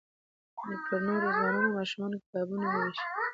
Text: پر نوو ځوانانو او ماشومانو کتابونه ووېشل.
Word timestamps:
پر 0.87 0.99
نوو 1.05 1.21
ځوانانو 1.35 1.69
او 1.69 1.75
ماشومانو 1.77 2.21
کتابونه 2.23 2.65
ووېشل. 2.67 3.07